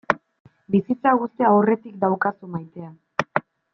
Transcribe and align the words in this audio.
Bizitza 0.75 1.13
guztia 1.23 1.51
aurretik 1.57 1.99
daukazu 2.05 2.51
maitea. 2.55 2.91